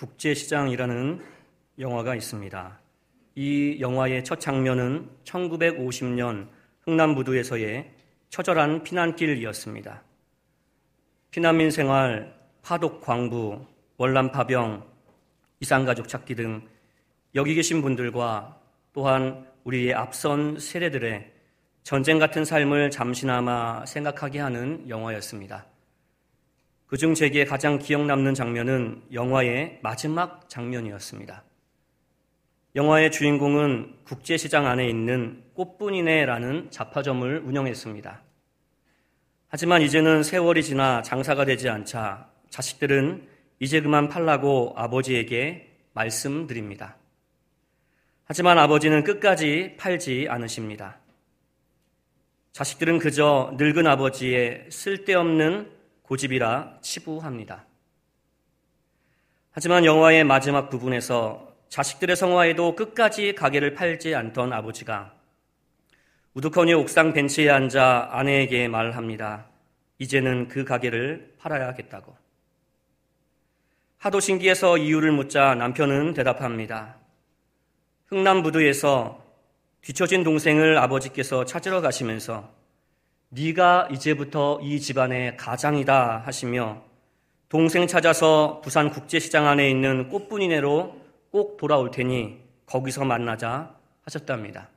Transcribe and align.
국제시장이라는 0.00 1.22
영화가 1.78 2.14
있습니다. 2.14 2.80
이 3.34 3.76
영화의 3.80 4.24
첫 4.24 4.40
장면은 4.40 5.10
1950년 5.24 6.48
흥남부두에서의 6.84 7.90
처절한 8.30 8.82
피난길이었습니다. 8.82 10.02
피난민 11.30 11.70
생활, 11.70 12.34
파독 12.62 13.02
광부, 13.02 13.66
월남 13.98 14.32
파병, 14.32 14.88
이산가족 15.60 16.08
찾기 16.08 16.34
등 16.34 16.66
여기 17.34 17.54
계신 17.54 17.82
분들과 17.82 18.58
또한 18.94 19.46
우리의 19.64 19.92
앞선 19.92 20.58
세대들의 20.58 21.30
전쟁 21.82 22.18
같은 22.18 22.46
삶을 22.46 22.90
잠시나마 22.90 23.84
생각하게 23.84 24.38
하는 24.40 24.88
영화였습니다. 24.88 25.69
그중 26.90 27.14
제게 27.14 27.44
가장 27.44 27.78
기억 27.78 28.04
남는 28.04 28.34
장면은 28.34 29.00
영화의 29.12 29.78
마지막 29.80 30.48
장면이었습니다. 30.48 31.44
영화의 32.74 33.12
주인공은 33.12 33.94
국제시장 34.02 34.66
안에 34.66 34.88
있는 34.88 35.44
꽃분이네라는 35.54 36.72
잡화점을 36.72 37.42
운영했습니다. 37.46 38.22
하지만 39.46 39.82
이제는 39.82 40.24
세월이 40.24 40.64
지나 40.64 41.02
장사가 41.02 41.44
되지 41.44 41.68
않자 41.68 42.28
자식들은 42.48 43.24
이제 43.60 43.80
그만 43.80 44.08
팔라고 44.08 44.72
아버지에게 44.74 45.70
말씀드립니다. 45.92 46.96
하지만 48.24 48.58
아버지는 48.58 49.04
끝까지 49.04 49.76
팔지 49.78 50.26
않으십니다. 50.28 50.98
자식들은 52.50 52.98
그저 52.98 53.54
늙은 53.58 53.86
아버지의 53.86 54.66
쓸데없는 54.70 55.78
고집이라 56.10 56.78
치부합니다. 56.80 57.66
하지만 59.52 59.84
영화의 59.84 60.24
마지막 60.24 60.68
부분에서 60.68 61.54
자식들의 61.68 62.16
성화에도 62.16 62.74
끝까지 62.74 63.36
가게를 63.36 63.74
팔지 63.74 64.16
않던 64.16 64.52
아버지가 64.52 65.14
우두커니 66.34 66.74
옥상 66.74 67.12
벤치에 67.12 67.48
앉아 67.48 68.08
아내에게 68.10 68.66
말합니다. 68.66 69.46
이제는 69.98 70.48
그 70.48 70.64
가게를 70.64 71.36
팔아야겠다고. 71.38 72.16
하도 73.98 74.18
신기해서 74.18 74.78
이유를 74.78 75.12
묻자 75.12 75.54
남편은 75.54 76.14
대답합니다. 76.14 76.96
흥남부두에서 78.06 79.24
뒤처진 79.82 80.24
동생을 80.24 80.76
아버지께서 80.76 81.44
찾으러 81.44 81.80
가시면서 81.80 82.59
네가 83.32 83.88
이제부터 83.92 84.58
이 84.60 84.80
집안의 84.80 85.36
가장이다 85.36 86.24
하시며 86.26 86.82
동생 87.48 87.86
찾아서 87.86 88.60
부산 88.60 88.90
국제시장 88.90 89.46
안에 89.46 89.70
있는 89.70 90.08
꽃분이네로 90.08 91.00
꼭 91.30 91.56
돌아올 91.56 91.92
테니 91.92 92.40
거기서 92.66 93.04
만나자 93.04 93.76
하셨답니다. 94.02 94.68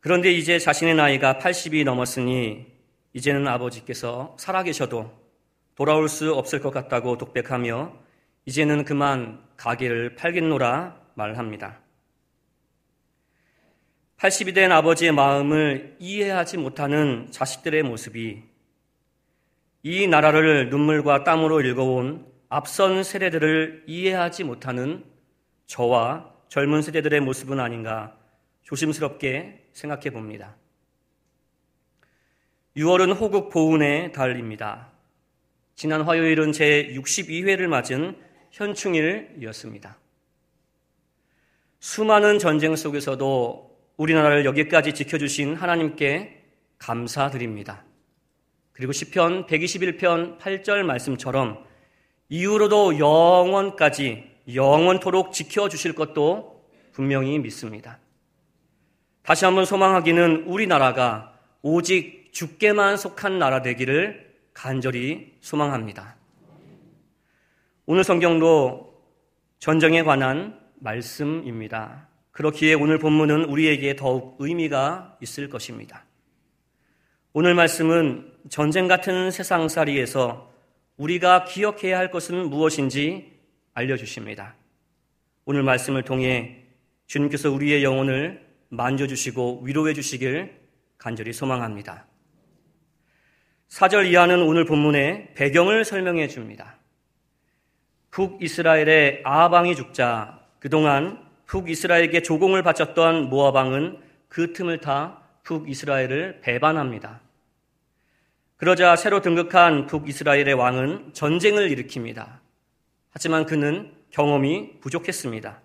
그런데 0.00 0.30
이제 0.30 0.58
자신의 0.58 0.94
나이가 0.96 1.38
80이 1.38 1.84
넘었으니 1.84 2.66
이제는 3.14 3.48
아버지께서 3.48 4.36
살아계셔도 4.38 5.10
돌아올 5.76 6.10
수 6.10 6.34
없을 6.34 6.60
것 6.60 6.70
같다고 6.70 7.16
독백하며 7.16 7.92
이제는 8.44 8.84
그만 8.84 9.42
가게를 9.56 10.16
팔겠노라 10.16 11.00
말합니다. 11.14 11.83
80이 14.18 14.54
된 14.54 14.72
아버지의 14.72 15.12
마음을 15.12 15.96
이해하지 15.98 16.58
못하는 16.58 17.28
자식들의 17.30 17.82
모습이 17.82 18.42
이 19.82 20.06
나라를 20.06 20.70
눈물과 20.70 21.24
땀으로 21.24 21.60
읽어온 21.60 22.26
앞선 22.48 23.02
세대들을 23.02 23.84
이해하지 23.86 24.44
못하는 24.44 25.04
저와 25.66 26.32
젊은 26.48 26.82
세대들의 26.82 27.20
모습은 27.20 27.58
아닌가 27.60 28.16
조심스럽게 28.62 29.68
생각해 29.72 30.10
봅니다. 30.10 30.56
6월은 32.76 33.18
호국 33.20 33.50
보훈의 33.50 34.12
달입니다. 34.12 34.90
지난 35.74 36.02
화요일은 36.02 36.52
제 36.52 36.88
62회를 36.94 37.66
맞은 37.66 38.16
현충일이었습니다. 38.52 39.98
수많은 41.80 42.38
전쟁 42.38 42.76
속에서도 42.76 43.73
우리나라를 43.96 44.44
여기까지 44.44 44.92
지켜주신 44.92 45.54
하나님께 45.54 46.42
감사드립니다. 46.78 47.84
그리고 48.72 48.92
시편 48.92 49.46
121편 49.46 50.38
8절 50.38 50.82
말씀처럼 50.82 51.64
이후로도 52.28 52.98
영원까지 52.98 54.30
영원토록 54.52 55.32
지켜주실 55.32 55.94
것도 55.94 56.68
분명히 56.92 57.38
믿습니다. 57.38 57.98
다시 59.22 59.44
한번 59.44 59.64
소망하기는 59.64 60.44
우리나라가 60.46 61.38
오직 61.62 62.30
주께만 62.32 62.96
속한 62.96 63.38
나라 63.38 63.62
되기를 63.62 64.34
간절히 64.52 65.36
소망합니다. 65.40 66.16
오늘 67.86 68.04
성경도 68.04 69.02
전쟁에 69.60 70.02
관한 70.02 70.60
말씀입니다. 70.80 72.08
그렇기에 72.34 72.74
오늘 72.74 72.98
본문은 72.98 73.44
우리에게 73.44 73.94
더욱 73.94 74.36
의미가 74.40 75.18
있을 75.22 75.48
것입니다. 75.48 76.04
오늘 77.32 77.54
말씀은 77.54 78.32
전쟁 78.50 78.88
같은 78.88 79.30
세상살이에서 79.30 80.52
우리가 80.96 81.44
기억해야 81.44 81.96
할 81.96 82.10
것은 82.10 82.50
무엇인지 82.50 83.32
알려주십니다. 83.72 84.56
오늘 85.44 85.62
말씀을 85.62 86.02
통해 86.02 86.64
주님께서 87.06 87.52
우리의 87.52 87.84
영혼을 87.84 88.44
만져주시고 88.68 89.60
위로해 89.62 89.94
주시길 89.94 90.58
간절히 90.98 91.32
소망합니다. 91.32 92.04
4절 93.68 94.10
이하는 94.10 94.42
오늘 94.42 94.64
본문의 94.64 95.34
배경을 95.34 95.84
설명해 95.84 96.26
줍니다. 96.26 96.78
북이스라엘의 98.10 99.22
아방이 99.24 99.76
죽자 99.76 100.40
그동안 100.58 101.23
북이스라엘에게 101.46 102.22
조공을 102.22 102.62
바쳤던 102.62 103.28
모아방은 103.28 103.98
그 104.28 104.52
틈을 104.52 104.78
타 104.78 105.20
북이스라엘을 105.44 106.40
배반합니다. 106.40 107.20
그러자 108.56 108.96
새로 108.96 109.20
등극한 109.20 109.86
북이스라엘의 109.86 110.54
왕은 110.54 111.12
전쟁을 111.12 111.68
일으킵니다. 111.70 112.38
하지만 113.10 113.46
그는 113.46 113.92
경험이 114.10 114.80
부족했습니다. 114.80 115.60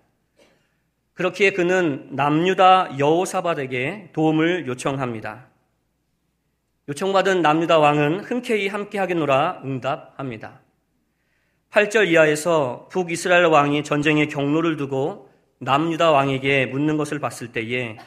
그렇기에 1.13 1.51
그는 1.51 2.09
남유다 2.11 2.97
여호사밧에게 2.97 4.09
도움을 4.13 4.67
요청합니다. 4.67 5.47
요청받은 6.89 7.41
남유다 7.41 7.77
왕은 7.77 8.21
흔쾌히 8.21 8.67
함께하겠노라 8.67 9.61
응답합니다. 9.63 10.61
8절 11.71 12.07
이하에서 12.07 12.87
북이스라엘 12.91 13.45
왕이 13.45 13.83
전쟁의 13.83 14.27
경로를 14.29 14.75
두고 14.75 15.28
남유다 15.59 16.11
왕에게 16.11 16.67
묻는 16.67 16.97
것을 16.97 17.19
봤을 17.19 17.51
때에 17.51 17.97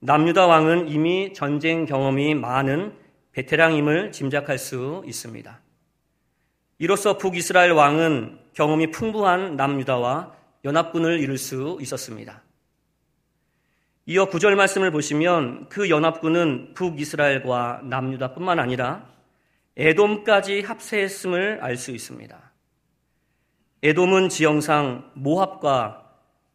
남유다 0.00 0.46
왕은 0.46 0.88
이미 0.88 1.32
전쟁 1.32 1.86
경험이 1.86 2.34
많은 2.34 2.94
베테랑임을 3.32 4.12
짐작할 4.12 4.58
수 4.58 5.02
있습니다. 5.06 5.60
이로써 6.78 7.18
북이스라엘 7.18 7.72
왕은 7.72 8.38
경험이 8.54 8.90
풍부한 8.90 9.56
남유다와 9.56 10.34
연합군을 10.64 11.20
이룰 11.20 11.38
수 11.38 11.78
있었습니다. 11.80 12.42
이어 14.06 14.26
구절 14.26 14.56
말씀을 14.56 14.90
보시면 14.90 15.68
그 15.68 15.88
연합군은 15.88 16.74
북이스라엘과 16.74 17.82
남유다뿐만 17.84 18.58
아니라 18.58 19.06
에돔까지 19.76 20.62
합세했음을 20.62 21.60
알 21.62 21.76
수 21.76 21.92
있습니다. 21.92 22.50
에돔은 23.82 24.28
지형상 24.28 25.10
모압과 25.14 25.99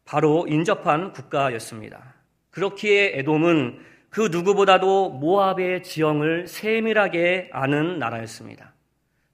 바로 0.06 0.46
인접한 0.48 1.12
국가였습니다. 1.12 2.14
그렇기에 2.50 3.18
에돔은 3.18 3.78
그 4.08 4.28
누구보다도 4.30 5.10
모압의 5.10 5.82
지형을 5.82 6.46
세밀하게 6.46 7.50
아는 7.52 7.98
나라였습니다. 7.98 8.72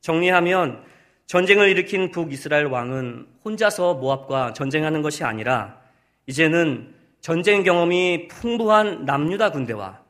정리하면 0.00 0.82
전쟁을 1.26 1.69
일으킨 1.69 2.10
북이스라엘 2.10 2.66
왕은 2.66 3.28
혼자서 3.44 3.94
모압과 3.94 4.54
전쟁하는 4.54 5.02
것이 5.02 5.22
아니라 5.22 5.78
이제는 6.26 6.94
전쟁 7.20 7.62
경험이 7.62 8.26
풍부한 8.28 9.04
남유다 9.04 9.52
군대와 9.52 10.00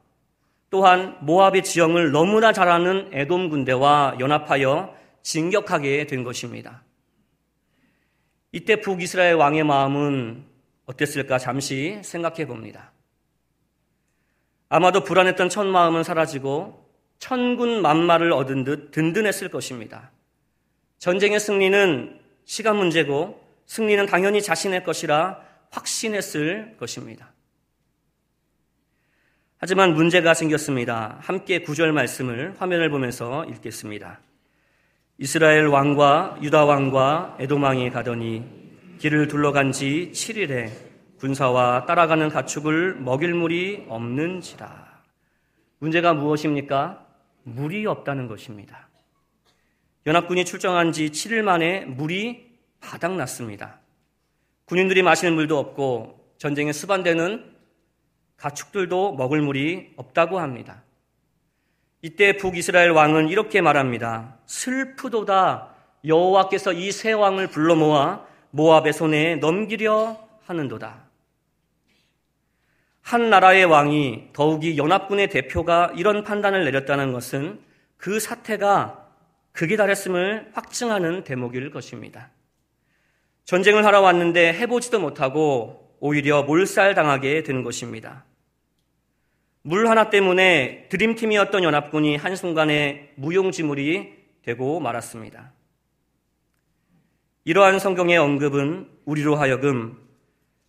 또한 0.70 1.16
모압의 1.20 1.64
지형을 1.64 2.12
너무나 2.12 2.52
잘 2.52 2.68
아는 2.68 3.10
에돔 3.12 3.50
군대와 3.50 4.16
연합하여 4.20 4.94
진격하게 5.22 6.06
된 6.06 6.24
것입니다. 6.24 6.82
이때 8.52 8.80
북이스라엘 8.80 9.34
왕의 9.34 9.64
마음은 9.64 10.51
어땠을까 10.86 11.38
잠시 11.38 12.00
생각해 12.02 12.46
봅니다. 12.46 12.92
아마도 14.68 15.04
불안했던 15.04 15.48
첫 15.48 15.64
마음은 15.66 16.02
사라지고 16.02 16.90
천군 17.18 17.82
만마를 17.82 18.32
얻은 18.32 18.64
듯 18.64 18.90
든든했을 18.90 19.48
것입니다. 19.48 20.10
전쟁의 20.98 21.40
승리는 21.40 22.20
시간 22.44 22.76
문제고 22.76 23.40
승리는 23.66 24.06
당연히 24.06 24.42
자신의 24.42 24.84
것이라 24.84 25.40
확신했을 25.70 26.76
것입니다. 26.78 27.32
하지만 29.58 29.94
문제가 29.94 30.34
생겼습니다. 30.34 31.18
함께 31.20 31.60
구절 31.60 31.92
말씀을 31.92 32.56
화면을 32.58 32.90
보면서 32.90 33.44
읽겠습니다. 33.44 34.20
이스라엘 35.18 35.66
왕과 35.66 36.38
유다 36.42 36.64
왕과 36.64 37.36
에돔 37.38 37.62
왕이 37.62 37.90
가더니 37.90 38.61
길을 39.02 39.26
둘러간 39.26 39.72
지 39.72 40.12
7일에 40.14 40.70
군사와 41.18 41.86
따라가는 41.86 42.28
가축을 42.28 43.00
먹일 43.00 43.34
물이 43.34 43.86
없는지라. 43.88 45.02
문제가 45.80 46.14
무엇입니까? 46.14 47.04
물이 47.42 47.84
없다는 47.84 48.28
것입니다. 48.28 48.88
연합군이 50.06 50.44
출정한 50.44 50.92
지 50.92 51.10
7일 51.10 51.42
만에 51.42 51.84
물이 51.84 52.48
바닥났습니다. 52.78 53.80
군인들이 54.66 55.02
마시는 55.02 55.34
물도 55.34 55.58
없고 55.58 56.36
전쟁에 56.38 56.72
수반되는 56.72 57.56
가축들도 58.36 59.16
먹을 59.16 59.42
물이 59.42 59.94
없다고 59.96 60.38
합니다. 60.38 60.84
이때 62.02 62.36
북이스라엘 62.36 62.90
왕은 62.92 63.30
이렇게 63.30 63.62
말합니다. 63.62 64.38
슬프도다 64.46 65.74
여호와께서 66.04 66.72
이 66.72 66.92
세 66.92 67.10
왕을 67.10 67.48
불러 67.48 67.74
모아 67.74 68.30
모압의 68.52 68.92
손에 68.92 69.36
넘기려 69.36 70.16
하는도다. 70.44 71.04
한 73.02 73.30
나라의 73.30 73.64
왕이 73.64 74.28
더욱이 74.32 74.78
연합군의 74.78 75.28
대표가 75.28 75.92
이런 75.96 76.22
판단을 76.22 76.64
내렸다는 76.64 77.12
것은 77.12 77.60
그 77.96 78.20
사태가 78.20 79.08
극에 79.52 79.76
달했음을 79.76 80.50
확증하는 80.54 81.24
대목일 81.24 81.70
것입니다. 81.70 82.30
전쟁을 83.44 83.84
하러 83.84 84.00
왔는데 84.00 84.54
해보지도 84.54 85.00
못하고 85.00 85.96
오히려 86.00 86.42
몰살당하게 86.42 87.42
되는 87.42 87.62
것입니다. 87.62 88.24
물 89.62 89.88
하나 89.88 90.10
때문에 90.10 90.88
드림팀이었던 90.88 91.62
연합군이 91.62 92.16
한순간에 92.16 93.12
무용지물이 93.16 94.14
되고 94.42 94.80
말았습니다. 94.80 95.52
이러한 97.44 97.80
성경의 97.80 98.18
언급은 98.18 98.88
우리로 99.04 99.34
하여금 99.34 99.98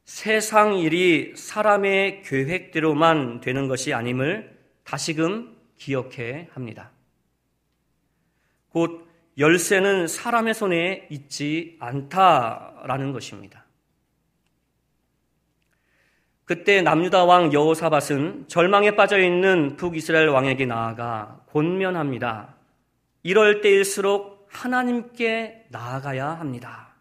세상 0.06 0.80
일이 0.80 1.34
사람의 1.36 2.24
계획대로만 2.24 3.42
되는 3.42 3.68
것이 3.68 3.94
아님을 3.94 4.58
다시금 4.84 5.56
기억해 5.78 6.50
합니다. 6.52 6.90
곧 8.70 9.08
열쇠는 9.38 10.08
사람의 10.08 10.56
손에 10.56 11.08
있지 11.12 11.78
않다라는 11.80 13.12
것입니다. 13.12 13.66
그때 16.46 16.82
남유다 16.82 17.26
왕 17.26 17.54
여호사밧은 17.54 18.48
절망에 18.48 18.96
빠져 18.96 19.20
있는 19.20 19.76
북이스라엘 19.76 20.28
왕에게 20.30 20.66
나아가 20.66 21.40
권면합니다. 21.52 22.56
이럴 23.22 23.62
때일수록 23.62 24.33
하나님께 24.54 25.66
나아가야 25.70 26.28
합니다. 26.28 26.94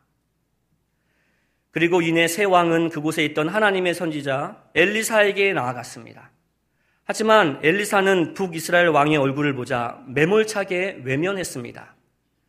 그리고 1.70 2.02
이내 2.02 2.28
새 2.28 2.44
왕은 2.44 2.90
그곳에 2.90 3.24
있던 3.26 3.48
하나님의 3.48 3.94
선지자 3.94 4.70
엘리사에게 4.74 5.52
나아갔습니다. 5.52 6.30
하지만 7.04 7.58
엘리사는 7.62 8.34
북이스라엘 8.34 8.88
왕의 8.88 9.16
얼굴을 9.16 9.54
보자 9.54 10.02
매몰차게 10.08 11.02
외면했습니다. 11.04 11.94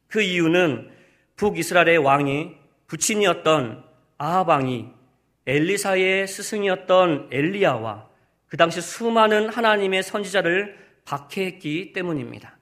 그 0.07 0.21
이유는 0.21 0.91
북이스라엘의 1.37 1.97
왕이 1.97 2.55
부친이었던 2.87 3.83
아합 4.17 4.49
왕이 4.49 4.89
엘리사의 5.45 6.27
스승이었던 6.27 7.29
엘리야와 7.31 8.07
그 8.47 8.57
당시 8.57 8.81
수많은 8.81 9.49
하나님의 9.49 10.03
선지자를 10.03 10.77
박해했기 11.05 11.91
때문입니다. 11.93 12.57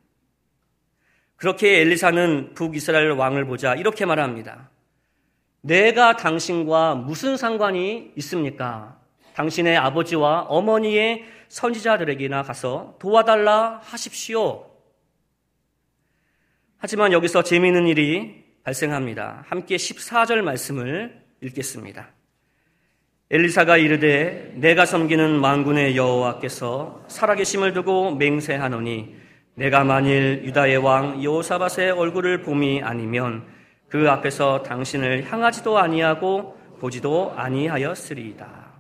그렇게 1.41 1.81
엘리사는 1.81 2.53
북이스라엘 2.53 3.09
왕을 3.13 3.45
보자 3.45 3.73
이렇게 3.73 4.05
말합니다. 4.05 4.69
내가 5.61 6.15
당신과 6.15 6.93
무슨 6.93 7.35
상관이 7.35 8.11
있습니까? 8.17 8.99
당신의 9.33 9.75
아버지와 9.75 10.41
어머니의 10.41 11.25
선지자들에게나 11.47 12.43
가서 12.43 12.95
도와달라 12.99 13.81
하십시오. 13.83 14.69
하지만 16.77 17.11
여기서 17.11 17.41
재미있는 17.41 17.87
일이 17.87 18.43
발생합니다. 18.63 19.43
함께 19.47 19.77
14절 19.77 20.43
말씀을 20.43 21.23
읽겠습니다. 21.41 22.07
엘리사가 23.31 23.77
이르되 23.77 24.53
내가 24.57 24.85
섬기는 24.85 25.41
만군의 25.41 25.97
여호와께서 25.97 27.03
살아계심을 27.07 27.73
두고 27.73 28.13
맹세하노니 28.13 29.30
내가 29.61 29.83
만일 29.83 30.41
유다의 30.43 30.77
왕 30.77 31.23
요사밧의 31.23 31.91
얼굴을 31.91 32.41
봄이 32.41 32.81
아니면 32.81 33.45
그 33.89 34.09
앞에서 34.09 34.63
당신을 34.63 35.31
향하지도 35.31 35.77
아니하고 35.77 36.57
보지도 36.79 37.33
아니하였으리이다. 37.35 38.71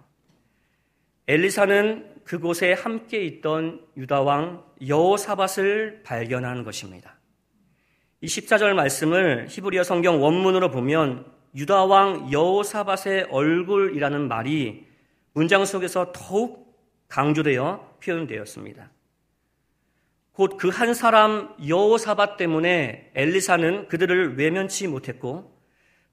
엘리사는 1.27 2.23
그곳에 2.23 2.73
함께 2.73 3.23
있던 3.25 3.85
유다 3.95 4.21
왕 4.21 4.63
여호사밧을 4.87 6.01
발견한 6.03 6.63
것입니다. 6.63 7.19
이 8.21 8.25
14절 8.25 8.73
말씀을 8.73 9.45
히브리어 9.51 9.83
성경 9.83 10.23
원문으로 10.23 10.71
보면 10.71 11.27
유다 11.55 11.85
왕 11.85 12.31
여호사밧의 12.31 13.27
얼굴이라는 13.29 14.27
말이 14.27 14.87
문장 15.33 15.63
속에서 15.63 16.11
더욱 16.11 16.75
강조되어 17.07 17.97
표현되었습니다. 18.03 18.89
곧 20.41 20.57
그 20.57 20.69
한 20.71 20.95
사람 20.95 21.53
여호사밧 21.67 22.37
때문에 22.37 23.11
엘리사는 23.13 23.87
그들을 23.89 24.39
외면치 24.39 24.87
못했고 24.87 25.55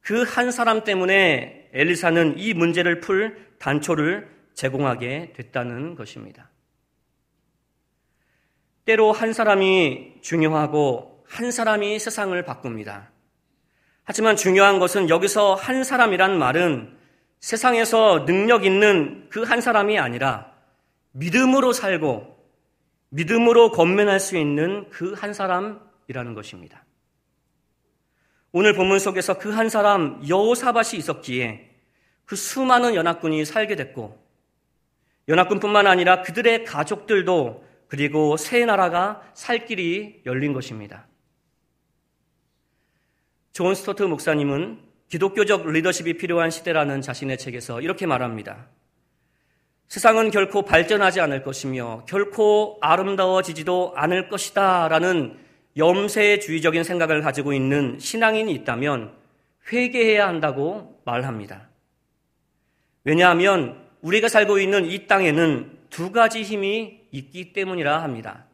그 0.02 0.22
한 0.22 0.50
사람 0.50 0.84
때문에 0.84 1.70
엘리사는 1.72 2.34
이 2.36 2.52
문제를 2.52 3.00
풀 3.00 3.38
단초를 3.58 4.28
제공하게 4.52 5.32
됐다는 5.34 5.94
것입니다. 5.94 6.50
때로 8.84 9.12
한 9.12 9.32
사람이 9.32 10.16
중요하고 10.20 11.24
한 11.26 11.50
사람이 11.50 11.98
세상을 11.98 12.42
바꿉니다. 12.44 13.10
하지만 14.04 14.36
중요한 14.36 14.78
것은 14.78 15.08
여기서 15.08 15.54
한 15.54 15.84
사람이란 15.84 16.38
말은 16.38 16.98
세상에서 17.40 18.26
능력 18.26 18.66
있는 18.66 19.28
그 19.30 19.42
한 19.44 19.62
사람이 19.62 19.98
아니라 19.98 20.52
믿음으로 21.12 21.72
살고 21.72 22.37
믿음으로 23.10 23.72
건면할 23.72 24.20
수 24.20 24.36
있는 24.36 24.88
그 24.90 25.14
한 25.14 25.32
사람이라는 25.32 26.34
것입니다. 26.34 26.84
오늘 28.52 28.74
본문 28.74 28.98
속에서 28.98 29.38
그 29.38 29.50
한 29.50 29.68
사람 29.68 30.20
여호사밭이 30.26 30.98
있었기에 30.98 31.70
그 32.24 32.36
수많은 32.36 32.94
연합군이 32.94 33.44
살게 33.44 33.76
됐고 33.76 34.18
연합군뿐만 35.28 35.86
아니라 35.86 36.22
그들의 36.22 36.64
가족들도 36.64 37.64
그리고 37.88 38.36
새 38.36 38.64
나라가 38.64 39.22
살 39.34 39.66
길이 39.66 40.22
열린 40.26 40.52
것입니다. 40.52 41.06
존 43.52 43.74
스토트 43.74 44.02
목사님은 44.02 44.80
기독교적 45.08 45.66
리더십이 45.68 46.18
필요한 46.18 46.50
시대라는 46.50 47.00
자신의 47.00 47.38
책에서 47.38 47.80
이렇게 47.80 48.06
말합니다. 48.06 48.68
세상은 49.88 50.30
결코 50.30 50.62
발전하지 50.62 51.20
않을 51.20 51.42
것이며 51.42 52.04
결코 52.06 52.78
아름다워지지도 52.80 53.94
않을 53.96 54.28
것이다 54.28 54.88
라는 54.88 55.38
염세주의적인 55.76 56.84
생각을 56.84 57.22
가지고 57.22 57.52
있는 57.52 57.98
신앙인이 57.98 58.52
있다면 58.52 59.12
회개해야 59.72 60.26
한다고 60.26 61.00
말합니다. 61.04 61.68
왜냐하면 63.04 63.82
우리가 64.02 64.28
살고 64.28 64.58
있는 64.58 64.86
이 64.86 65.06
땅에는 65.06 65.78
두 65.88 66.12
가지 66.12 66.42
힘이 66.42 67.00
있기 67.10 67.52
때문이라 67.52 68.02
합니다. 68.02 68.44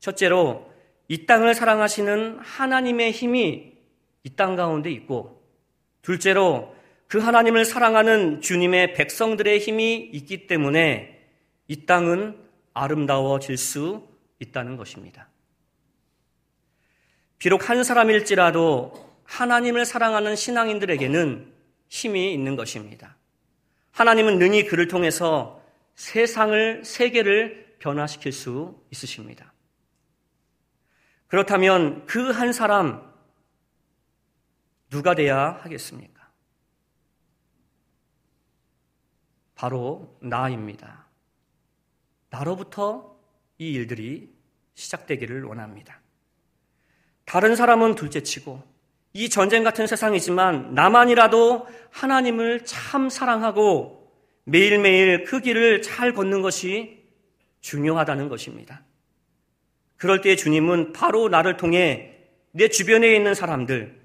첫째로 0.00 0.72
이 1.08 1.26
땅을 1.26 1.54
사랑하시는 1.54 2.40
하나님의 2.40 3.12
힘이 3.12 3.78
이 4.24 4.30
땅 4.36 4.56
가운데 4.56 4.90
있고 4.90 5.42
둘째로 6.02 6.74
그 7.08 7.18
하나님을 7.18 7.64
사랑하는 7.64 8.42
주님의 8.42 8.92
백성들의 8.94 9.58
힘이 9.58 10.10
있기 10.12 10.46
때문에 10.46 11.26
이 11.66 11.86
땅은 11.86 12.38
아름다워질 12.74 13.56
수 13.56 14.06
있다는 14.38 14.76
것입니다. 14.76 15.28
비록 17.38 17.70
한 17.70 17.82
사람일지라도 17.82 19.08
하나님을 19.24 19.84
사랑하는 19.84 20.36
신앙인들에게는 20.36 21.52
힘이 21.88 22.32
있는 22.34 22.56
것입니다. 22.56 23.16
하나님은 23.92 24.38
능히 24.38 24.66
그를 24.66 24.86
통해서 24.86 25.62
세상을, 25.94 26.84
세계를 26.84 27.76
변화시킬 27.78 28.32
수 28.32 28.80
있으십니다. 28.90 29.52
그렇다면 31.26 32.06
그 32.06 32.30
한 32.32 32.52
사람, 32.52 33.02
누가 34.90 35.14
돼야 35.14 35.58
하겠습니까? 35.62 36.17
바로 39.58 40.16
나입니다. 40.20 41.08
나로부터 42.30 43.16
이 43.58 43.72
일들이 43.72 44.32
시작되기를 44.74 45.42
원합니다. 45.42 46.00
다른 47.24 47.56
사람은 47.56 47.96
둘째치고 47.96 48.62
이 49.14 49.28
전쟁 49.28 49.64
같은 49.64 49.88
세상이지만 49.88 50.74
나만이라도 50.74 51.66
하나님을 51.90 52.64
참 52.66 53.10
사랑하고 53.10 54.12
매일매일 54.44 55.24
그 55.24 55.40
길을 55.40 55.82
잘 55.82 56.12
걷는 56.12 56.40
것이 56.40 57.02
중요하다는 57.60 58.28
것입니다. 58.28 58.84
그럴 59.96 60.20
때 60.20 60.36
주님은 60.36 60.92
바로 60.92 61.28
나를 61.28 61.56
통해 61.56 62.14
내 62.52 62.68
주변에 62.68 63.12
있는 63.12 63.34
사람들, 63.34 64.00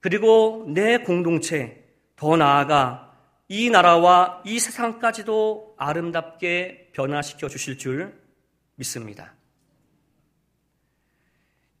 그리고 0.00 0.66
내 0.68 0.98
공동체, 0.98 1.88
더 2.16 2.36
나아가 2.36 3.09
이 3.52 3.68
나라와 3.68 4.40
이 4.46 4.60
세상까지도 4.60 5.74
아름답게 5.76 6.90
변화시켜 6.92 7.48
주실 7.48 7.78
줄 7.78 8.14
믿습니다. 8.76 9.34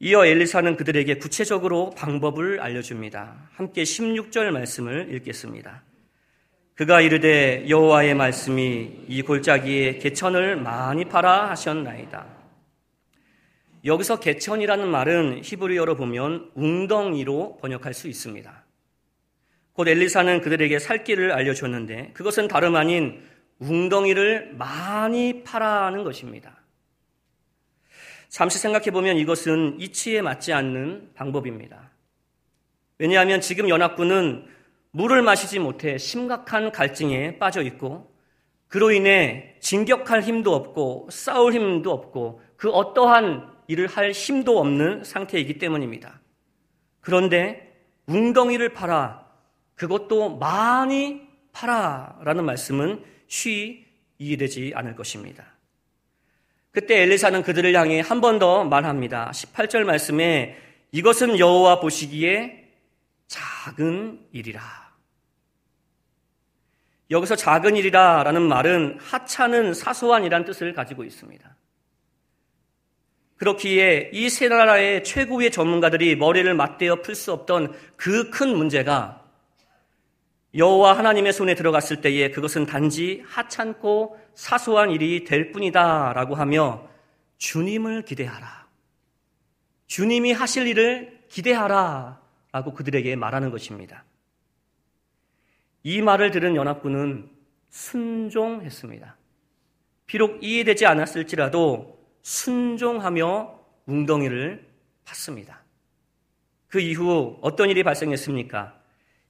이어 0.00 0.26
엘리사는 0.26 0.76
그들에게 0.76 1.18
구체적으로 1.18 1.90
방법을 1.90 2.58
알려줍니다. 2.58 3.50
함께 3.52 3.84
16절 3.84 4.50
말씀을 4.50 5.14
읽겠습니다. 5.14 5.84
그가 6.74 7.00
이르되 7.02 7.68
여호와의 7.68 8.16
말씀이 8.16 9.04
이 9.06 9.22
골짜기에 9.22 9.98
개천을 9.98 10.56
많이 10.56 11.04
팔아 11.04 11.50
하셨나이다. 11.50 12.26
여기서 13.84 14.18
개천이라는 14.18 14.88
말은 14.88 15.42
히브리어로 15.44 15.94
보면 15.94 16.50
웅덩이로 16.56 17.58
번역할 17.58 17.94
수 17.94 18.08
있습니다. 18.08 18.59
곧 19.80 19.88
엘리사는 19.88 20.42
그들에게 20.42 20.78
살 20.78 21.04
길을 21.04 21.32
알려줬는데 21.32 22.10
그것은 22.12 22.48
다름 22.48 22.76
아닌 22.76 23.22
웅덩이를 23.60 24.56
많이 24.58 25.42
팔아하는 25.42 26.04
것입니다. 26.04 26.60
잠시 28.28 28.58
생각해 28.58 28.90
보면 28.90 29.16
이것은 29.16 29.80
이치에 29.80 30.20
맞지 30.20 30.52
않는 30.52 31.12
방법입니다. 31.14 31.92
왜냐하면 32.98 33.40
지금 33.40 33.70
연합군은 33.70 34.44
물을 34.90 35.22
마시지 35.22 35.58
못해 35.58 35.96
심각한 35.96 36.72
갈증에 36.72 37.38
빠져 37.38 37.62
있고 37.62 38.14
그로 38.68 38.90
인해 38.90 39.56
진격할 39.60 40.20
힘도 40.20 40.54
없고 40.54 41.08
싸울 41.10 41.54
힘도 41.54 41.90
없고 41.90 42.42
그 42.56 42.68
어떠한 42.68 43.50
일을 43.68 43.86
할 43.86 44.10
힘도 44.10 44.58
없는 44.58 45.04
상태이기 45.04 45.56
때문입니다. 45.56 46.20
그런데 47.00 47.82
웅덩이를 48.08 48.74
팔아 48.74 49.29
그것도 49.80 50.36
많이 50.36 51.26
팔아 51.52 52.18
라는 52.22 52.44
말씀은 52.44 53.02
쉬 53.28 53.86
이해되지 54.18 54.72
않을 54.74 54.94
것입니다. 54.94 55.46
그때 56.70 57.00
엘리사는 57.00 57.42
그들을 57.42 57.74
향해 57.74 58.00
한 58.00 58.20
번 58.20 58.38
더 58.38 58.62
말합니다. 58.64 59.30
18절 59.32 59.84
말씀에 59.84 60.58
이것은 60.92 61.38
여호와 61.38 61.80
보시기에 61.80 62.68
작은 63.26 64.26
일이라. 64.32 64.60
여기서 67.10 67.34
작은 67.36 67.74
일이라 67.74 68.22
라는 68.24 68.42
말은 68.42 68.98
하찮은 69.00 69.72
사소한이란 69.72 70.44
뜻을 70.44 70.74
가지고 70.74 71.04
있습니다. 71.04 71.56
그렇기에 73.38 74.10
이 74.12 74.28
세 74.28 74.48
나라의 74.48 75.04
최고의 75.04 75.50
전문가들이 75.50 76.16
머리를 76.16 76.52
맞대어 76.52 76.96
풀 77.00 77.14
수 77.14 77.32
없던 77.32 77.72
그 77.96 78.30
큰 78.30 78.54
문제가 78.54 79.19
여호와 80.54 80.98
하나님의 80.98 81.32
손에 81.32 81.54
들어갔을 81.54 82.00
때에 82.00 82.30
그것은 82.30 82.66
단지 82.66 83.22
하찮고 83.26 84.18
사소한 84.34 84.90
일이 84.90 85.24
될 85.24 85.52
뿐이다라고 85.52 86.34
하며 86.34 86.88
주님을 87.38 88.02
기대하라. 88.02 88.66
주님이 89.86 90.32
하실 90.32 90.66
일을 90.66 91.20
기대하라. 91.28 92.20
라고 92.52 92.74
그들에게 92.74 93.14
말하는 93.14 93.50
것입니다. 93.50 94.04
이 95.84 96.02
말을 96.02 96.32
들은 96.32 96.56
연합군은 96.56 97.30
순종했습니다. 97.70 99.16
비록 100.06 100.42
이해되지 100.42 100.86
않았을지라도 100.86 102.04
순종하며 102.22 103.60
웅덩이를 103.86 104.66
팠습니다. 105.04 105.58
그 106.66 106.80
이후 106.80 107.38
어떤 107.40 107.70
일이 107.70 107.82
발생했습니까? 107.84 108.79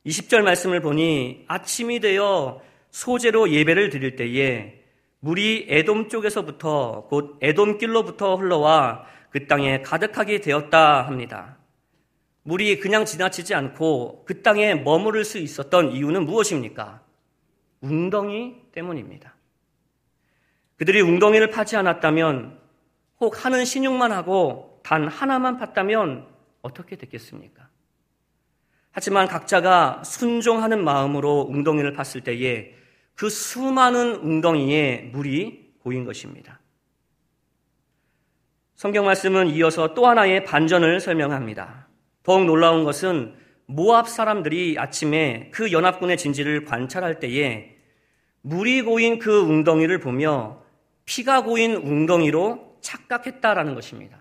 20절 0.06 0.42
말씀을 0.42 0.80
보니 0.80 1.44
아침이 1.48 2.00
되어 2.00 2.62
소재로 2.90 3.50
예배를 3.50 3.90
드릴 3.90 4.16
때에 4.16 4.82
물이 5.20 5.66
에돔 5.68 6.08
쪽에서부터 6.08 7.06
곧 7.08 7.38
에돔 7.42 7.78
길로부터 7.78 8.36
흘러와 8.36 9.04
그 9.30 9.46
땅에 9.46 9.82
가득하게 9.82 10.40
되었다 10.40 11.06
합니다. 11.06 11.58
물이 12.42 12.80
그냥 12.80 13.04
지나치지 13.04 13.54
않고 13.54 14.24
그 14.24 14.42
땅에 14.42 14.74
머무를 14.74 15.24
수 15.24 15.38
있었던 15.38 15.92
이유는 15.92 16.24
무엇입니까? 16.24 17.02
웅덩이 17.82 18.56
때문입니다. 18.72 19.34
그들이 20.76 21.02
웅덩이를 21.02 21.50
파지 21.50 21.76
않았다면 21.76 22.58
혹 23.20 23.44
하는 23.44 23.66
신용만 23.66 24.12
하고 24.12 24.80
단 24.82 25.06
하나만 25.06 25.58
팠다면 25.58 26.26
어떻게 26.62 26.96
됐겠습니까? 26.96 27.59
하지만 28.92 29.28
각자가 29.28 30.02
순종하는 30.04 30.82
마음으로 30.84 31.46
웅덩이를 31.48 31.94
팠을 31.94 32.24
때에 32.24 32.74
그 33.14 33.28
수많은 33.28 34.16
웅덩이에 34.16 35.10
물이 35.12 35.74
고인 35.80 36.04
것입니다. 36.04 36.60
성경 38.74 39.04
말씀은 39.04 39.48
이어서 39.48 39.94
또 39.94 40.06
하나의 40.06 40.44
반전을 40.44 41.00
설명합니다. 41.00 41.88
더욱 42.22 42.46
놀라운 42.46 42.84
것은 42.84 43.34
모압 43.66 44.08
사람들이 44.08 44.76
아침에 44.78 45.50
그 45.52 45.70
연합군의 45.70 46.16
진지를 46.16 46.64
관찰할 46.64 47.20
때에 47.20 47.76
물이 48.42 48.82
고인 48.82 49.18
그 49.18 49.42
웅덩이를 49.42 50.00
보며 50.00 50.62
피가 51.04 51.44
고인 51.44 51.74
웅덩이로 51.74 52.78
착각했다라는 52.80 53.74
것입니다. 53.74 54.19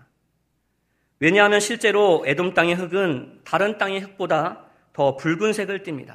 왜냐하면 1.20 1.60
실제로 1.60 2.24
에돔 2.26 2.54
땅의 2.54 2.74
흙은 2.74 3.40
다른 3.44 3.76
땅의 3.76 4.00
흙보다 4.00 4.64
더 4.94 5.16
붉은색을 5.16 5.82
띱니다. 5.82 6.14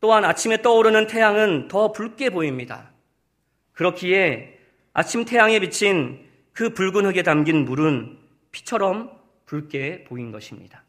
또한 0.00 0.24
아침에 0.24 0.60
떠오르는 0.60 1.06
태양은 1.06 1.68
더 1.68 1.92
붉게 1.92 2.30
보입니다. 2.30 2.92
그렇기에 3.72 4.58
아침 4.92 5.24
태양에 5.24 5.58
비친 5.60 6.26
그 6.52 6.74
붉은 6.74 7.06
흙에 7.06 7.22
담긴 7.22 7.64
물은 7.64 8.18
피처럼 8.52 9.10
붉게 9.46 10.04
보인 10.04 10.30
것입니다. 10.30 10.84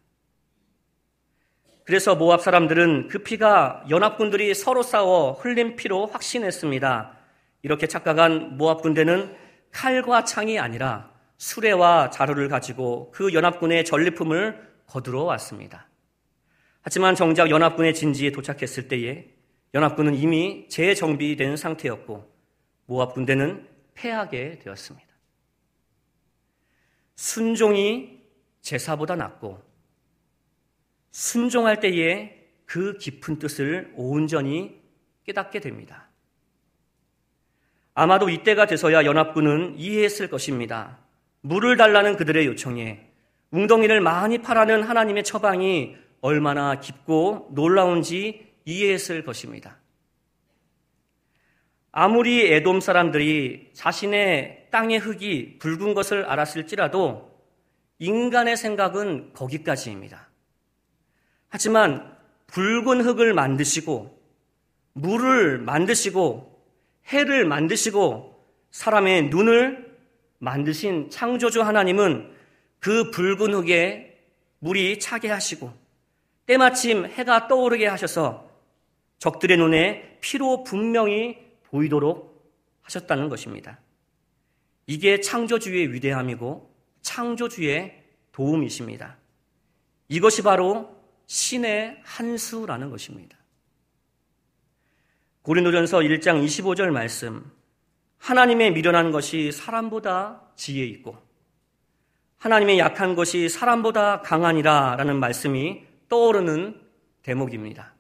그래서 1.85 2.15
모압 2.15 2.41
사람들은 2.41 3.07
그 3.07 3.19
피가 3.19 3.85
연합군들이 3.89 4.53
서로 4.53 4.83
싸워 4.83 5.31
흘린 5.31 5.77
피로 5.77 6.05
확신했습니다. 6.07 7.17
이렇게 7.61 7.87
착각한 7.87 8.57
모압 8.57 8.81
군대는 8.81 9.33
칼과 9.71 10.25
창이 10.25 10.59
아니라 10.59 11.16
수레와 11.38 12.10
자루를 12.10 12.50
가지고 12.50 13.12
그 13.12 13.34
연합군의 13.34 13.86
전리품을 13.86 14.67
거두러 14.88 15.24
왔습니다. 15.24 15.88
하지만 16.82 17.15
정작 17.15 17.50
연합군의 17.50 17.94
진지에 17.94 18.32
도착했을 18.32 18.88
때에 18.88 19.27
연합군은 19.74 20.15
이미 20.15 20.67
재정비된 20.70 21.58
상태였고 21.58 22.34
모압 22.86 23.13
군대는 23.13 23.67
패하게 23.94 24.60
되었습니다. 24.60 25.08
순종이 27.15 28.22
제사보다 28.62 29.15
낫고 29.15 29.62
순종할 31.12 31.79
때에 31.79 32.48
그 32.65 32.98
깊은 32.98 33.39
뜻을 33.39 33.94
온전히 33.96 34.82
깨닫게 35.25 35.60
됩니다. 35.60 36.08
아마도 37.94 38.29
이때가 38.29 38.67
돼서야 38.67 39.03
연합군은 39.06 39.77
이해했을 39.77 40.29
것입니다. 40.29 41.00
물을 41.48 41.77
달라는 41.77 42.18
그들의 42.18 42.46
요청에 42.46 43.10
웅덩이를 43.51 44.01
많이 44.01 44.39
파라는 44.39 44.84
하나님의 44.84 45.24
처방이 45.24 45.96
얼마나 46.20 46.82
깊고 46.82 47.51
놀라운지 47.54 48.46
이해했을 48.66 49.24
것입니다. 49.24 49.77
아무리 51.94 52.51
에돔 52.51 52.82
사람들이 52.82 53.72
자신의 53.74 54.68
땅의 54.72 55.00
흙이 55.00 55.58
붉은 55.60 55.94
것을 55.94 56.25
알았을지라도 56.25 57.32
인간의 58.00 58.58
생각은 58.58 59.32
거기까지입니다. 59.34 60.27
하지만 61.48 62.13
붉은 62.48 63.01
흙을 63.01 63.34
만드시고 63.34 64.22
물을 64.94 65.60
만드시고 65.60 66.62
해를 67.08 67.46
만드시고 67.46 68.36
사람의 68.72 69.30
눈을 69.30 69.87
만드신 70.39 71.10
창조주 71.10 71.62
하나님은 71.62 72.34
그 72.79 73.12
붉은 73.12 73.53
흙에 73.53 74.20
물이 74.60 75.00
차게 75.00 75.29
하시고 75.29 75.74
때마침 76.46 77.06
해가 77.06 77.48
떠오르게 77.48 77.88
하셔서 77.88 78.50
적들의 79.20 79.58
눈에 79.58 80.17
피로 80.22 80.63
분명히 80.63 81.38
보이도록 81.63 82.38
하셨다는 82.84 83.29
것입니다. 83.29 83.79
이게 84.86 85.20
창조주의 85.20 85.91
위대함이고 85.91 86.74
창조주의 87.01 88.03
도움이십니다. 88.32 89.17
이것이 90.08 90.41
바로 90.44 90.96
신의 91.25 92.00
한수라는 92.03 92.89
것입니다. 92.89 93.38
고린도전서 95.41 96.00
1장 96.00 96.44
25절 96.46 96.91
말씀. 96.91 97.56
하나님의 98.19 98.71
미련한 98.74 99.12
것이 99.12 99.51
사람보다 99.51 100.41
지혜 100.55 100.86
있고 100.86 101.17
하나님의 102.38 102.79
약한 102.79 103.15
것이 103.15 103.50
사람보다 103.50 104.21
강하니라 104.21 104.95
라는 104.97 105.19
말씀이 105.19 105.83
떠오르는 106.09 106.79
대목입니다. 107.24 107.93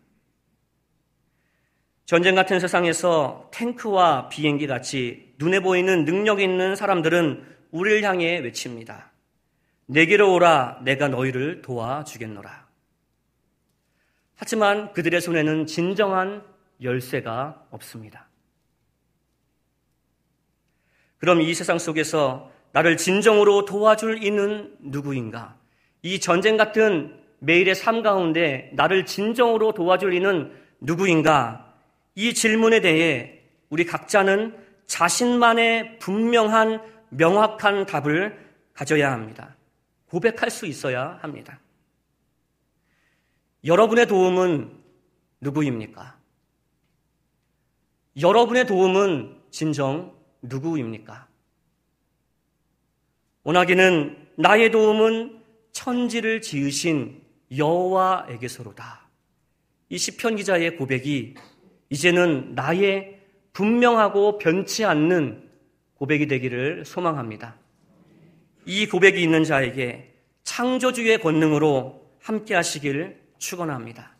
전쟁 2.05 2.35
같은 2.35 2.59
세상에서 2.59 3.49
탱크와 3.51 4.29
비행기 4.29 4.65
같이 4.65 5.33
눈에 5.39 5.59
보이는 5.59 6.05
능력 6.05 6.39
있는 6.39 6.75
사람들은 6.75 7.43
우리를 7.71 8.03
향해 8.03 8.39
외칩니다. 8.39 9.11
내게로 9.87 10.33
오라 10.33 10.79
내가 10.83 11.09
너희를 11.09 11.61
도와주겠노라. 11.61 12.67
하지만 14.35 14.93
그들의 14.93 15.19
손에는 15.19 15.65
진정한 15.65 16.43
열쇠가 16.81 17.65
없습니다. 17.71 18.26
그럼 21.17 21.41
이 21.41 21.53
세상 21.53 21.79
속에서 21.79 22.51
나를 22.71 22.97
진정으로 22.97 23.65
도와줄 23.65 24.23
이는 24.23 24.75
누구인가? 24.79 25.57
이 26.01 26.19
전쟁 26.19 26.57
같은 26.57 27.19
매일의 27.39 27.75
삶 27.75 28.01
가운데 28.01 28.71
나를 28.73 29.05
진정으로 29.05 29.73
도와줄 29.73 30.13
이는 30.13 30.51
누구인가? 30.79 31.75
이 32.15 32.33
질문에 32.33 32.81
대해 32.81 33.41
우리 33.69 33.85
각자는 33.85 34.55
자신만의 34.85 35.99
분명한 35.99 36.81
명확한 37.09 37.85
답을 37.85 38.37
가져야 38.73 39.11
합니다. 39.11 39.55
고백할 40.09 40.49
수 40.49 40.65
있어야 40.65 41.19
합니다. 41.21 41.59
여러분의 43.65 44.07
도움은 44.07 44.71
누구입니까? 45.41 46.17
여러분의 48.19 48.65
도움은 48.65 49.37
진정 49.51 50.16
누구입니까? 50.49 51.27
원하기는 53.43 54.27
나의 54.35 54.71
도움은 54.71 55.41
천지를 55.71 56.41
지으신 56.41 57.21
여호와에게서로다. 57.55 59.07
이 59.89 59.97
시편 59.97 60.35
기자의 60.35 60.75
고백이 60.75 61.35
이제는 61.89 62.55
나의 62.55 63.21
분명하고 63.53 64.37
변치 64.37 64.83
않는 64.83 65.49
고백이 65.95 66.27
되기를 66.27 66.83
소망합니다. 66.85 67.55
이 68.65 68.85
고백이 68.87 69.21
있는 69.21 69.45
자에게 69.45 70.13
창조주의 70.43 71.19
권능으로 71.19 72.05
함께 72.19 72.53
하시길 72.53 73.21
축원합니다. 73.37 74.16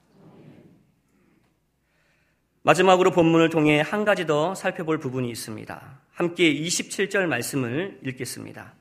마지막으로 2.68 3.12
본문을 3.12 3.50
통해 3.50 3.80
한 3.80 4.04
가지 4.04 4.26
더 4.26 4.54
살펴볼 4.54 4.98
부분이 4.98 5.30
있습니다. 5.30 6.02
함께 6.12 6.54
27절 6.54 7.26
말씀을 7.26 8.02
읽겠습니다. 8.06 8.74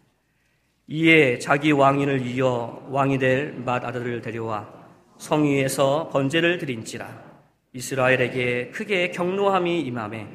이에 0.89 1.39
자기 1.39 1.71
왕인을 1.71 2.27
이어 2.27 2.85
왕이 2.91 3.19
될 3.19 3.63
맏 3.65 3.85
아들을 3.85 4.23
데려와 4.23 4.69
성위에서 5.19 6.09
번제를 6.13 6.59
드린지라 6.59 7.07
이스라엘에게 7.75 8.71
크게 8.71 9.13
경노함이 9.13 9.83
임함에 9.83 10.27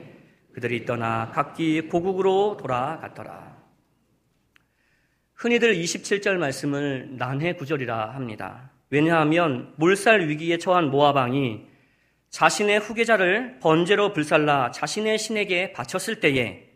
그들이 0.54 0.86
떠나 0.86 1.30
각기 1.32 1.82
고국으로 1.82 2.56
돌아갔더라. 2.58 3.58
흔히들 5.34 5.76
27절 5.76 6.38
말씀을 6.38 7.18
난해 7.18 7.56
구절이라 7.56 8.12
합니다. 8.12 8.72
왜냐하면 8.90 9.74
몰살 9.76 10.30
위기에 10.30 10.58
처한 10.58 10.90
모아방이 10.90 11.71
자신의 12.32 12.80
후계자를 12.80 13.60
번제로 13.60 14.14
불살라 14.14 14.72
자신의 14.72 15.20
신에게 15.20 15.74
바쳤을 15.74 16.20
때에 16.20 16.70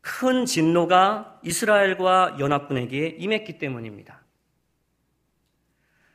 큰 0.00 0.46
진노가 0.46 1.40
이스라엘과 1.44 2.36
연합군에게 2.38 3.16
임했기 3.18 3.58
때문입니다. 3.58 4.22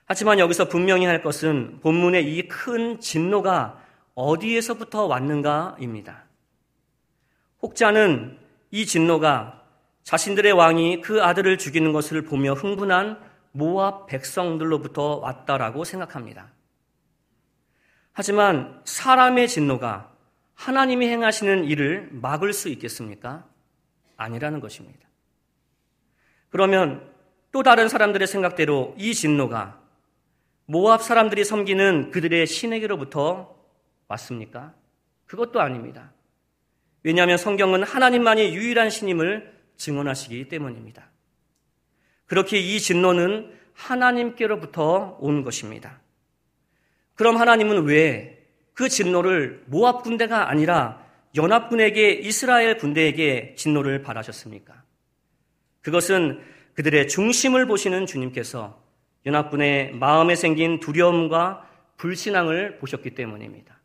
하지만 0.06 0.40
여기서 0.40 0.70
분명히 0.70 1.06
할 1.06 1.22
것은 1.22 1.80
본문의 1.82 2.26
이 2.34 2.48
큰 2.48 3.00
진노가 3.00 3.84
어디에서부터 4.16 5.06
왔는가입니다. 5.06 6.24
혹자는 7.62 8.40
이 8.72 8.86
진노가 8.86 9.64
자신들의 10.04 10.54
왕이 10.54 11.02
그 11.02 11.22
아들을 11.22 11.58
죽이는 11.58 11.92
것을 11.92 12.24
보며 12.24 12.54
흥분한 12.54 13.20
모압 13.52 14.08
백성들로부터 14.08 15.18
왔다라고 15.18 15.84
생각합니다. 15.84 16.57
하지만 18.18 18.82
사람의 18.84 19.48
진노가 19.48 20.12
하나님이 20.56 21.08
행하시는 21.08 21.66
일을 21.66 22.10
막을 22.14 22.52
수 22.52 22.68
있겠습니까? 22.70 23.48
아니라는 24.16 24.60
것입니다. 24.60 25.08
그러면 26.50 27.08
또 27.52 27.62
다른 27.62 27.88
사람들의 27.88 28.28
생각대로 28.28 28.96
이 28.98 29.14
진노가 29.14 29.80
모압 30.66 31.04
사람들이 31.04 31.46
섬기는 31.46 32.10
그들의 32.10 32.48
신에게로부터 32.48 33.56
왔습니까? 34.08 34.74
그것도 35.28 35.62
아닙니다. 35.62 36.12
왜냐하면 37.04 37.38
성경은 37.38 37.84
하나님만이 37.84 38.56
유일한 38.56 38.90
신임을 38.90 39.54
증언하시기 39.76 40.48
때문입니다. 40.48 41.08
그렇게 42.26 42.58
이 42.58 42.80
진노는 42.80 43.56
하나님께로부터 43.74 45.20
온 45.20 45.44
것입니다. 45.44 46.02
그럼 47.18 47.36
하나님은 47.36 47.84
왜 47.84 48.38
그 48.78 48.90
진노를 48.90 49.64
모압 49.66 50.04
군대가 50.04 50.52
아니라 50.52 51.04
연합 51.36 51.68
군에게 51.70 52.12
이스라엘 52.12 52.78
군대에게 52.78 53.56
진노를 53.56 54.04
바라셨습니까? 54.04 54.84
그것은 55.82 56.40
그들의 56.76 57.08
중심을 57.08 57.66
보시는 57.66 58.06
주님께서 58.06 58.80
연합 59.26 59.50
군의 59.50 59.94
마음에 59.94 60.36
생긴 60.36 60.80
두려움과 60.80 61.68
불신앙을 61.98 62.78
보셨기 62.78 63.16
때문입니다. 63.16 63.80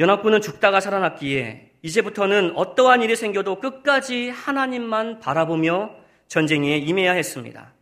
연합군은 0.00 0.40
죽다가 0.40 0.80
살아났기에 0.80 1.74
이제부터는 1.82 2.56
어떠한 2.56 3.02
일이 3.02 3.14
생겨도 3.14 3.60
끝까지 3.60 4.30
하나님만 4.30 5.20
바라보며 5.20 5.94
전쟁에 6.26 6.76
임해야 6.76 7.12
했습니다. 7.12 7.72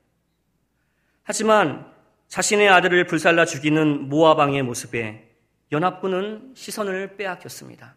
하지만 1.23 1.94
자신의 2.35 2.69
아들을 2.69 3.07
불살라 3.07 3.45
죽이는 3.45 4.09
모아방의 4.09 4.65
모습에 4.65 5.25
연합군은 5.71 6.55
시선을 6.57 7.17
빼앗겼습니다. 7.17 7.95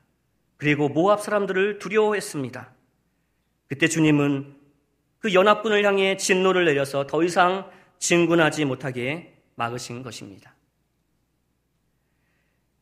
그리고 0.57 0.89
모압 0.89 1.21
사람들을 1.21 1.79
두려워했습니다. 1.79 2.71
그때 3.67 3.87
주님은 3.87 4.55
그 5.17 5.33
연합군을 5.33 5.83
향해 5.83 6.17
진노를 6.17 6.65
내려서 6.65 7.07
더 7.07 7.23
이상 7.23 7.67
진군하지 7.97 8.65
못하게 8.65 9.33
막으신 9.55 10.03
것입니다. 10.03 10.53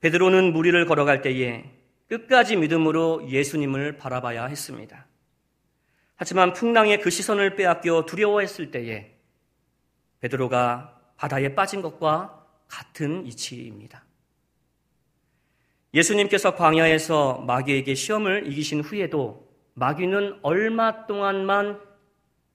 베드로는 0.02 0.52
무리를 0.52 0.86
걸어갈 0.86 1.22
때에 1.22 1.72
끝까지 2.10 2.58
믿음으로 2.58 3.30
예수님을 3.30 3.96
바라봐야 3.96 4.48
했습니다. 4.48 5.08
하지만 6.18 6.52
풍랑의 6.52 7.00
그 7.00 7.10
시선을 7.10 7.56
빼앗겨 7.56 8.06
두려워했을 8.06 8.72
때에 8.72 9.15
베드로가 10.20 10.94
바다에 11.17 11.56
빠진 11.56 11.82
것과 11.82 12.45
같은 12.67 13.25
이치입니다. 13.25 14.04
예수님께서 15.93 16.56
광야에서 16.56 17.43
마귀에게 17.47 17.95
시험을 17.95 18.51
이기신 18.51 18.82
후에도 18.82 19.47
마귀는 19.75 20.39
얼마 20.41 21.06
동안만 21.06 21.80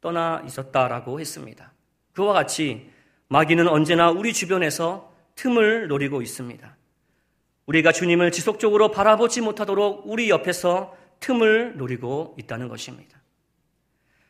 떠나 0.01 0.43
있었다라고 0.47 1.21
했습니다. 1.21 1.73
그와 2.13 2.33
같이 2.33 2.91
마귀는 3.29 3.69
언제나 3.69 4.11
우리 4.11 4.33
주변에서 4.33 5.13
틈을 5.37 5.89
노리고 5.89 6.21
있습니다. 6.21 6.77
우리가 7.67 7.93
주님을 7.93 8.33
지속적으로 8.33 8.91
바라보지 8.91 9.41
못하도록 9.41 10.03
우리 10.07 10.29
옆에서 10.29 10.97
틈을 11.21 11.77
노리고 11.77 12.35
있다는 12.39 12.69
것입니다. 12.69 13.21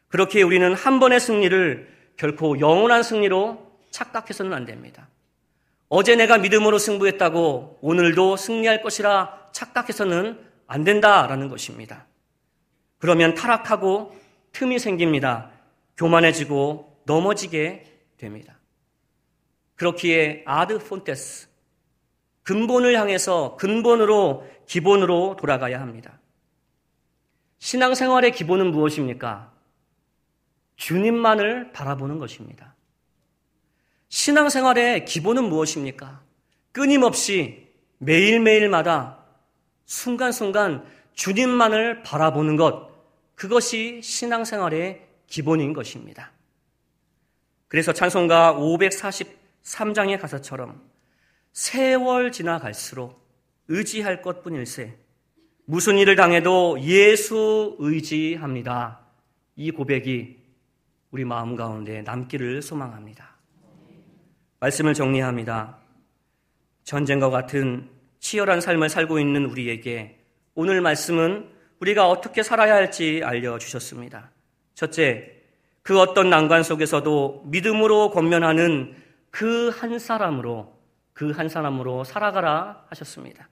그렇게 0.08 0.42
우리는 0.42 0.74
한 0.74 1.00
번의 1.00 1.20
승리를 1.20 1.88
결코 2.16 2.60
영원한 2.60 3.02
승리로 3.02 3.69
착각해서는 3.90 4.52
안 4.52 4.64
됩니다. 4.64 5.08
어제 5.88 6.14
내가 6.16 6.38
믿음으로 6.38 6.78
승부했다고 6.78 7.78
오늘도 7.80 8.36
승리할 8.36 8.82
것이라 8.82 9.48
착각해서는 9.52 10.40
안 10.66 10.84
된다라는 10.84 11.48
것입니다. 11.48 12.06
그러면 12.98 13.34
타락하고 13.34 14.16
틈이 14.52 14.78
생깁니다. 14.78 15.50
교만해지고 15.96 17.02
넘어지게 17.06 17.84
됩니다. 18.18 18.58
그렇기에 19.74 20.42
아드 20.46 20.78
폰테스 20.78 21.48
근본을 22.42 22.98
향해서 22.98 23.56
근본으로 23.56 24.46
기본으로 24.66 25.36
돌아가야 25.38 25.80
합니다. 25.80 26.20
신앙생활의 27.58 28.32
기본은 28.32 28.70
무엇입니까? 28.70 29.52
주님만을 30.76 31.72
바라보는 31.72 32.18
것입니다. 32.18 32.74
신앙생활의 34.10 35.04
기본은 35.04 35.44
무엇입니까? 35.44 36.20
끊임없이 36.72 37.68
매일매일마다 37.98 39.24
순간순간 39.86 40.84
주님만을 41.14 42.02
바라보는 42.02 42.56
것, 42.56 42.90
그것이 43.36 44.00
신앙생활의 44.02 45.06
기본인 45.26 45.72
것입니다. 45.72 46.32
그래서 47.68 47.92
찬송가 47.92 48.54
543장의 48.54 50.20
가사처럼 50.20 50.82
세월 51.52 52.32
지나갈수록 52.32 53.20
의지할 53.68 54.22
것 54.22 54.42
뿐일세. 54.42 54.98
무슨 55.66 55.98
일을 55.98 56.16
당해도 56.16 56.80
예수 56.82 57.76
의지합니다. 57.78 59.00
이 59.54 59.70
고백이 59.70 60.36
우리 61.12 61.24
마음 61.24 61.54
가운데 61.54 62.02
남기를 62.02 62.60
소망합니다. 62.60 63.29
말씀을 64.60 64.94
정리합니다. 64.94 65.78
전쟁과 66.84 67.30
같은 67.30 67.88
치열한 68.20 68.60
삶을 68.60 68.88
살고 68.88 69.18
있는 69.18 69.46
우리에게 69.46 70.18
오늘 70.54 70.80
말씀은 70.82 71.48
우리가 71.80 72.08
어떻게 72.08 72.42
살아야 72.42 72.74
할지 72.74 73.22
알려주셨습니다. 73.24 74.30
첫째, 74.74 75.32
그 75.82 75.98
어떤 75.98 76.28
난관 76.28 76.62
속에서도 76.62 77.44
믿음으로 77.46 78.10
권면하는 78.10 78.94
그 79.30 79.70
한 79.70 79.98
사람으로, 79.98 80.78
그 81.14 81.32
한 81.32 81.48
사람으로 81.48 82.04
살아가라 82.04 82.84
하셨습니다. 82.88 83.48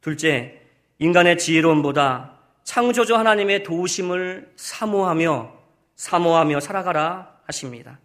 둘째, 0.00 0.60
인간의 0.98 1.38
지혜로움보다 1.38 2.38
창조주 2.64 3.16
하나님의 3.16 3.62
도우심을 3.62 4.52
사모하며, 4.56 5.54
사모하며 5.96 6.60
살아가라 6.60 7.38
하십니다. 7.46 7.98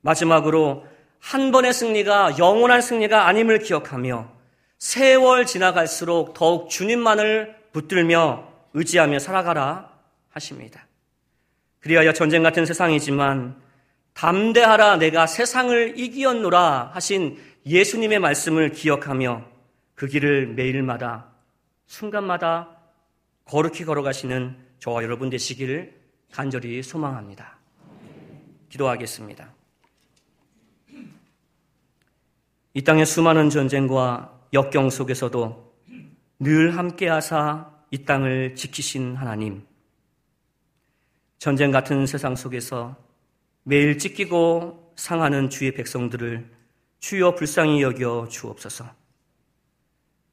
마지막으로 0.00 0.86
한 1.24 1.52
번의 1.52 1.72
승리가 1.72 2.36
영원한 2.36 2.82
승리가 2.82 3.26
아님을 3.26 3.60
기억하며 3.60 4.30
세월 4.76 5.46
지나갈수록 5.46 6.34
더욱 6.34 6.68
주님만을 6.68 7.56
붙들며 7.72 8.46
의지하며 8.74 9.18
살아가라 9.20 9.90
하십니다. 10.28 10.86
그리하여 11.80 12.12
전쟁 12.12 12.42
같은 12.42 12.66
세상이지만 12.66 13.56
담대하라 14.12 14.98
내가 14.98 15.26
세상을 15.26 15.98
이기었노라 15.98 16.90
하신 16.92 17.38
예수님의 17.64 18.18
말씀을 18.18 18.72
기억하며 18.72 19.46
그 19.94 20.06
길을 20.06 20.48
매일마다 20.48 21.30
순간마다 21.86 22.76
거룩히 23.46 23.86
걸어가시는 23.86 24.58
저와 24.78 25.02
여러분 25.02 25.30
되시기를 25.30 25.98
간절히 26.30 26.82
소망합니다. 26.82 27.56
기도하겠습니다. 28.68 29.53
이 32.76 32.82
땅의 32.82 33.06
수많은 33.06 33.50
전쟁과 33.50 34.32
역경 34.52 34.90
속에서도 34.90 35.74
늘 36.40 36.76
함께하사 36.76 37.70
이 37.92 38.04
땅을 38.04 38.56
지키신 38.56 39.14
하나님. 39.14 39.64
전쟁 41.38 41.70
같은 41.70 42.04
세상 42.04 42.34
속에서 42.34 42.96
매일 43.62 43.96
찢기고 43.96 44.92
상하는 44.96 45.50
주의 45.50 45.72
백성들을 45.72 46.50
주여 46.98 47.36
불쌍히 47.36 47.80
여겨 47.80 48.26
주옵소서. 48.28 48.86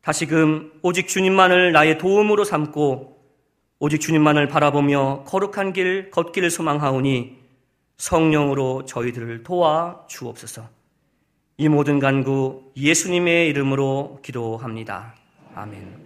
다시금 0.01 0.79
오직 0.81 1.07
주님만을 1.07 1.73
나의 1.73 1.99
도움으로 1.99 2.43
삼고 2.43 3.23
오직 3.77 4.01
주님만을 4.01 4.47
바라보며 4.47 5.25
거룩한 5.27 5.73
길 5.73 6.09
걷기를 6.09 6.49
소망하오니 6.49 7.37
성령으로 7.97 8.85
저희들을 8.85 9.43
도와 9.43 10.07
주옵소서. 10.07 10.80
이 11.61 11.69
모든 11.69 11.99
간구 11.99 12.71
예수님의 12.75 13.47
이름으로 13.49 14.17
기도합니다. 14.23 15.13
아멘. 15.53 16.00